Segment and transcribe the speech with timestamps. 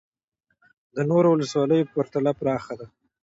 [0.95, 2.87] د نورو ولسوالیو په پرتله پراخه ده